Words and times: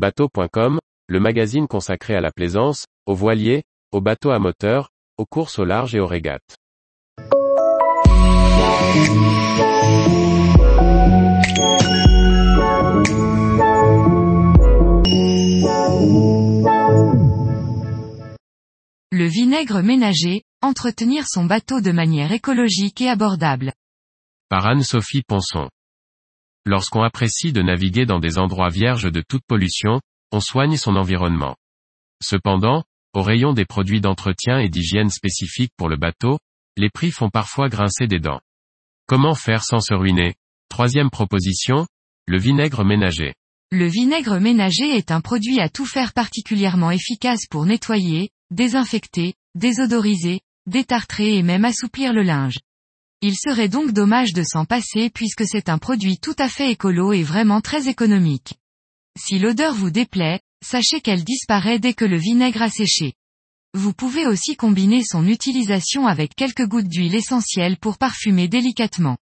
Bateau.com, 0.00 0.80
le 1.08 1.20
magazine 1.20 1.68
consacré 1.68 2.14
à 2.14 2.22
la 2.22 2.30
plaisance, 2.32 2.86
aux 3.04 3.14
voiliers, 3.14 3.64
aux 3.92 4.00
bateaux 4.00 4.30
à 4.30 4.38
moteur, 4.38 4.88
aux 5.18 5.26
courses 5.26 5.58
au 5.58 5.66
large 5.66 5.94
et 5.94 6.00
aux 6.00 6.06
régates. 6.06 6.56
Le 19.12 19.26
vinaigre 19.26 19.82
ménager, 19.82 20.44
entretenir 20.62 21.26
son 21.28 21.44
bateau 21.44 21.82
de 21.82 21.92
manière 21.92 22.32
écologique 22.32 23.02
et 23.02 23.10
abordable. 23.10 23.74
Par 24.48 24.66
Anne-Sophie 24.66 25.24
Ponson. 25.28 25.68
Lorsqu'on 26.66 27.02
apprécie 27.02 27.52
de 27.52 27.62
naviguer 27.62 28.06
dans 28.06 28.18
des 28.18 28.38
endroits 28.38 28.68
vierges 28.68 29.10
de 29.10 29.22
toute 29.26 29.44
pollution, 29.46 30.00
on 30.32 30.40
soigne 30.40 30.76
son 30.76 30.96
environnement. 30.96 31.56
Cependant, 32.22 32.84
au 33.14 33.22
rayon 33.22 33.52
des 33.52 33.64
produits 33.64 34.00
d'entretien 34.00 34.58
et 34.58 34.68
d'hygiène 34.68 35.10
spécifiques 35.10 35.72
pour 35.76 35.88
le 35.88 35.96
bateau, 35.96 36.38
les 36.76 36.90
prix 36.90 37.10
font 37.10 37.30
parfois 37.30 37.68
grincer 37.68 38.06
des 38.06 38.20
dents. 38.20 38.40
Comment 39.06 39.34
faire 39.34 39.64
sans 39.64 39.80
se 39.80 39.94
ruiner? 39.94 40.34
Troisième 40.68 41.10
proposition, 41.10 41.86
le 42.26 42.38
vinaigre 42.38 42.84
ménager. 42.84 43.34
Le 43.72 43.86
vinaigre 43.86 44.38
ménager 44.38 44.96
est 44.96 45.10
un 45.10 45.20
produit 45.20 45.60
à 45.60 45.68
tout 45.68 45.86
faire 45.86 46.12
particulièrement 46.12 46.90
efficace 46.90 47.46
pour 47.50 47.66
nettoyer, 47.66 48.30
désinfecter, 48.50 49.34
désodoriser, 49.54 50.40
détartrer 50.66 51.36
et 51.36 51.42
même 51.42 51.64
assouplir 51.64 52.12
le 52.12 52.22
linge. 52.22 52.58
Il 53.22 53.34
serait 53.36 53.68
donc 53.68 53.92
dommage 53.92 54.32
de 54.32 54.42
s'en 54.42 54.64
passer 54.64 55.10
puisque 55.10 55.44
c'est 55.46 55.68
un 55.68 55.76
produit 55.76 56.18
tout 56.18 56.34
à 56.38 56.48
fait 56.48 56.70
écolo 56.70 57.12
et 57.12 57.22
vraiment 57.22 57.60
très 57.60 57.86
économique. 57.88 58.54
Si 59.18 59.38
l'odeur 59.38 59.74
vous 59.74 59.90
déplaît, 59.90 60.40
sachez 60.64 61.02
qu'elle 61.02 61.22
disparaît 61.22 61.78
dès 61.78 61.92
que 61.92 62.06
le 62.06 62.16
vinaigre 62.16 62.62
a 62.62 62.70
séché. 62.70 63.12
Vous 63.74 63.92
pouvez 63.92 64.26
aussi 64.26 64.56
combiner 64.56 65.04
son 65.04 65.28
utilisation 65.28 66.06
avec 66.06 66.34
quelques 66.34 66.66
gouttes 66.66 66.88
d'huile 66.88 67.14
essentielle 67.14 67.76
pour 67.76 67.98
parfumer 67.98 68.48
délicatement. 68.48 69.18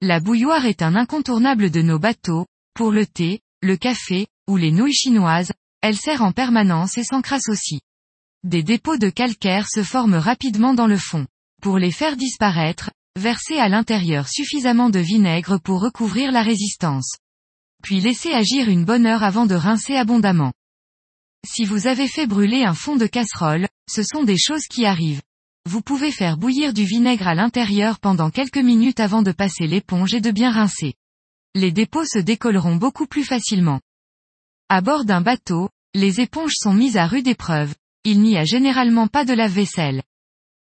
La 0.00 0.18
bouilloire 0.18 0.66
est 0.66 0.82
un 0.82 0.96
incontournable 0.96 1.70
de 1.70 1.82
nos 1.82 2.00
bateaux, 2.00 2.46
pour 2.74 2.90
le 2.90 3.06
thé, 3.06 3.40
le 3.62 3.76
café, 3.76 4.26
ou 4.48 4.56
les 4.56 4.72
nouilles 4.72 4.92
chinoises, 4.92 5.52
elle 5.80 5.96
sert 5.96 6.22
en 6.22 6.32
permanence 6.32 6.98
et 6.98 7.04
s'encrasse 7.04 7.48
aussi. 7.48 7.80
Des 8.42 8.62
dépôts 8.62 8.96
de 8.96 9.08
calcaire 9.08 9.68
se 9.68 9.82
forment 9.82 10.16
rapidement 10.16 10.74
dans 10.74 10.88
le 10.88 10.98
fond. 10.98 11.26
Pour 11.62 11.78
les 11.78 11.92
faire 11.92 12.16
disparaître, 12.16 12.90
versez 13.16 13.58
à 13.58 13.68
l'intérieur 13.68 14.28
suffisamment 14.28 14.90
de 14.90 14.98
vinaigre 14.98 15.58
pour 15.58 15.80
recouvrir 15.80 16.32
la 16.32 16.42
résistance. 16.42 17.16
Puis 17.82 18.00
laissez 18.00 18.32
agir 18.32 18.68
une 18.68 18.84
bonne 18.84 19.06
heure 19.06 19.22
avant 19.22 19.46
de 19.46 19.54
rincer 19.54 19.96
abondamment. 19.96 20.52
Si 21.46 21.64
vous 21.64 21.86
avez 21.86 22.08
fait 22.08 22.26
brûler 22.26 22.64
un 22.64 22.74
fond 22.74 22.96
de 22.96 23.06
casserole, 23.06 23.68
ce 23.90 24.02
sont 24.02 24.24
des 24.24 24.38
choses 24.38 24.66
qui 24.66 24.86
arrivent. 24.86 25.22
Vous 25.66 25.82
pouvez 25.82 26.10
faire 26.10 26.36
bouillir 26.36 26.72
du 26.72 26.84
vinaigre 26.84 27.28
à 27.28 27.34
l'intérieur 27.34 28.00
pendant 28.00 28.30
quelques 28.30 28.58
minutes 28.58 29.00
avant 29.00 29.22
de 29.22 29.32
passer 29.32 29.66
l'éponge 29.66 30.14
et 30.14 30.20
de 30.20 30.30
bien 30.30 30.50
rincer. 30.50 30.94
Les 31.54 31.72
dépôts 31.72 32.04
se 32.04 32.18
décolleront 32.18 32.76
beaucoup 32.76 33.06
plus 33.06 33.24
facilement. 33.24 33.80
À 34.68 34.80
bord 34.80 35.04
d'un 35.04 35.20
bateau, 35.20 35.68
les 35.94 36.20
éponges 36.20 36.54
sont 36.56 36.74
mises 36.74 36.96
à 36.96 37.06
rude 37.06 37.28
épreuve, 37.28 37.74
il 38.04 38.20
n'y 38.20 38.36
a 38.36 38.44
généralement 38.44 39.06
pas 39.06 39.24
de 39.24 39.32
lave-vaisselle. 39.32 40.02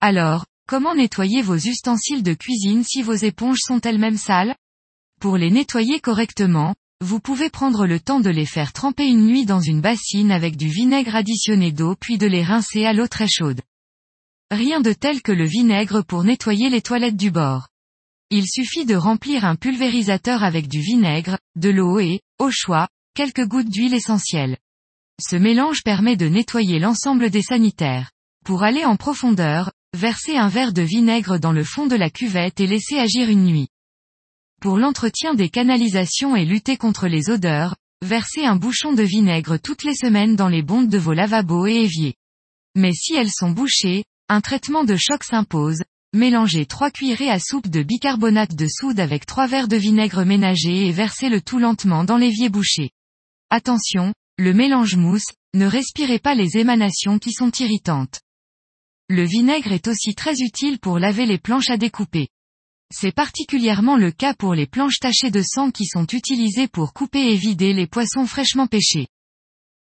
Alors, 0.00 0.46
comment 0.72 0.94
nettoyer 0.94 1.42
vos 1.42 1.58
ustensiles 1.58 2.22
de 2.22 2.32
cuisine 2.32 2.82
si 2.82 3.02
vos 3.02 3.12
éponges 3.12 3.58
sont 3.60 3.78
elles-mêmes 3.82 4.16
sales? 4.16 4.56
Pour 5.20 5.36
les 5.36 5.50
nettoyer 5.50 6.00
correctement, 6.00 6.74
vous 7.04 7.20
pouvez 7.20 7.50
prendre 7.50 7.86
le 7.86 8.00
temps 8.00 8.20
de 8.20 8.30
les 8.30 8.46
faire 8.46 8.72
tremper 8.72 9.06
une 9.06 9.26
nuit 9.26 9.44
dans 9.44 9.60
une 9.60 9.82
bassine 9.82 10.32
avec 10.32 10.56
du 10.56 10.68
vinaigre 10.68 11.14
additionné 11.14 11.72
d'eau 11.72 11.94
puis 11.94 12.16
de 12.16 12.26
les 12.26 12.42
rincer 12.42 12.86
à 12.86 12.94
l'eau 12.94 13.06
très 13.06 13.28
chaude. 13.28 13.60
Rien 14.50 14.80
de 14.80 14.94
tel 14.94 15.20
que 15.20 15.30
le 15.30 15.44
vinaigre 15.44 16.00
pour 16.00 16.24
nettoyer 16.24 16.70
les 16.70 16.80
toilettes 16.80 17.18
du 17.18 17.30
bord. 17.30 17.68
Il 18.30 18.46
suffit 18.48 18.86
de 18.86 18.94
remplir 18.94 19.44
un 19.44 19.56
pulvérisateur 19.56 20.42
avec 20.42 20.68
du 20.68 20.80
vinaigre, 20.80 21.36
de 21.54 21.68
l'eau 21.68 22.00
et, 22.00 22.22
au 22.38 22.50
choix, 22.50 22.88
quelques 23.14 23.46
gouttes 23.46 23.68
d'huile 23.68 23.92
essentielle. 23.92 24.56
Ce 25.20 25.36
mélange 25.36 25.82
permet 25.82 26.16
de 26.16 26.28
nettoyer 26.28 26.78
l'ensemble 26.78 27.28
des 27.28 27.42
sanitaires. 27.42 28.10
Pour 28.46 28.62
aller 28.62 28.86
en 28.86 28.96
profondeur, 28.96 29.70
versez 29.94 30.36
un 30.36 30.48
verre 30.48 30.72
de 30.72 30.82
vinaigre 30.82 31.38
dans 31.38 31.52
le 31.52 31.64
fond 31.64 31.86
de 31.86 31.96
la 31.96 32.10
cuvette 32.10 32.60
et 32.60 32.66
laissez 32.66 32.98
agir 32.98 33.28
une 33.28 33.44
nuit. 33.44 33.68
Pour 34.60 34.76
l'entretien 34.76 35.34
des 35.34 35.48
canalisations 35.48 36.36
et 36.36 36.44
lutter 36.44 36.76
contre 36.76 37.08
les 37.08 37.30
odeurs, 37.30 37.76
versez 38.00 38.44
un 38.44 38.56
bouchon 38.56 38.92
de 38.92 39.02
vinaigre 39.02 39.58
toutes 39.58 39.84
les 39.84 39.94
semaines 39.94 40.36
dans 40.36 40.48
les 40.48 40.62
bondes 40.62 40.88
de 40.88 40.98
vos 40.98 41.12
lavabos 41.12 41.66
et 41.66 41.82
éviers. 41.82 42.14
Mais 42.74 42.92
si 42.92 43.14
elles 43.14 43.30
sont 43.30 43.50
bouchées, 43.50 44.04
un 44.28 44.40
traitement 44.40 44.84
de 44.84 44.96
choc 44.96 45.24
s'impose, 45.24 45.82
mélangez 46.14 46.64
3 46.64 46.90
cuillerées 46.90 47.30
à 47.30 47.38
soupe 47.38 47.68
de 47.68 47.82
bicarbonate 47.82 48.54
de 48.54 48.66
soude 48.66 49.00
avec 49.00 49.26
3 49.26 49.46
verres 49.46 49.68
de 49.68 49.76
vinaigre 49.76 50.24
ménager 50.24 50.86
et 50.86 50.92
versez 50.92 51.28
le 51.28 51.40
tout 51.40 51.58
lentement 51.58 52.04
dans 52.04 52.16
l'évier 52.16 52.48
bouché. 52.48 52.90
Attention, 53.50 54.14
le 54.38 54.54
mélange 54.54 54.96
mousse, 54.96 55.32
ne 55.54 55.66
respirez 55.66 56.18
pas 56.18 56.34
les 56.34 56.56
émanations 56.56 57.18
qui 57.18 57.32
sont 57.32 57.50
irritantes. 57.50 58.20
Le 59.14 59.24
vinaigre 59.24 59.72
est 59.72 59.88
aussi 59.88 60.14
très 60.14 60.40
utile 60.40 60.78
pour 60.78 60.98
laver 60.98 61.26
les 61.26 61.36
planches 61.36 61.68
à 61.68 61.76
découper. 61.76 62.28
C'est 62.90 63.12
particulièrement 63.12 63.98
le 63.98 64.10
cas 64.10 64.32
pour 64.32 64.54
les 64.54 64.66
planches 64.66 65.00
tachées 65.00 65.30
de 65.30 65.42
sang 65.42 65.70
qui 65.70 65.84
sont 65.84 66.06
utilisées 66.06 66.66
pour 66.66 66.94
couper 66.94 67.30
et 67.30 67.36
vider 67.36 67.74
les 67.74 67.86
poissons 67.86 68.24
fraîchement 68.24 68.66
pêchés. 68.66 69.08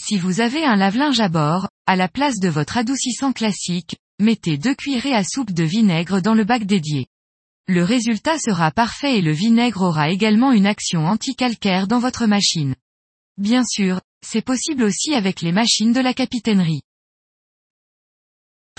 Si 0.00 0.16
vous 0.16 0.40
avez 0.40 0.64
un 0.64 0.76
lave-linge 0.76 1.20
à 1.20 1.28
bord, 1.28 1.68
à 1.86 1.94
la 1.94 2.08
place 2.08 2.38
de 2.38 2.48
votre 2.48 2.78
adoucissant 2.78 3.34
classique, 3.34 3.96
mettez 4.18 4.56
deux 4.56 4.74
cuillerées 4.74 5.14
à 5.14 5.24
soupe 5.24 5.52
de 5.52 5.64
vinaigre 5.64 6.22
dans 6.22 6.32
le 6.32 6.44
bac 6.44 6.64
dédié. 6.64 7.04
Le 7.68 7.84
résultat 7.84 8.38
sera 8.38 8.70
parfait 8.70 9.18
et 9.18 9.22
le 9.22 9.32
vinaigre 9.32 9.82
aura 9.82 10.08
également 10.08 10.52
une 10.52 10.66
action 10.66 11.04
anti-calcaire 11.04 11.86
dans 11.86 11.98
votre 11.98 12.24
machine. 12.24 12.74
Bien 13.36 13.66
sûr, 13.66 14.00
c'est 14.26 14.40
possible 14.40 14.84
aussi 14.84 15.12
avec 15.12 15.42
les 15.42 15.52
machines 15.52 15.92
de 15.92 16.00
la 16.00 16.14
capitainerie. 16.14 16.80